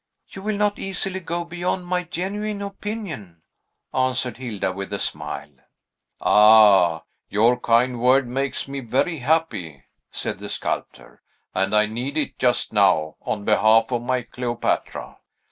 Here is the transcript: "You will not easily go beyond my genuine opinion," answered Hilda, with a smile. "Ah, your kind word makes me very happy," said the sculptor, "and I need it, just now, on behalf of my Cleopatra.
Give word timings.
"You 0.29 0.41
will 0.41 0.57
not 0.57 0.79
easily 0.79 1.19
go 1.19 1.43
beyond 1.43 1.85
my 1.85 2.01
genuine 2.03 2.63
opinion," 2.63 3.43
answered 3.93 4.37
Hilda, 4.37 4.71
with 4.71 4.91
a 4.91 4.97
smile. 4.97 5.51
"Ah, 6.19 7.03
your 7.29 7.59
kind 7.59 7.99
word 8.01 8.27
makes 8.27 8.67
me 8.67 8.79
very 8.79 9.19
happy," 9.19 9.83
said 10.09 10.39
the 10.39 10.49
sculptor, 10.49 11.21
"and 11.53 11.75
I 11.75 11.85
need 11.85 12.17
it, 12.17 12.39
just 12.39 12.73
now, 12.73 13.17
on 13.21 13.45
behalf 13.45 13.91
of 13.91 14.01
my 14.01 14.23
Cleopatra. 14.23 15.19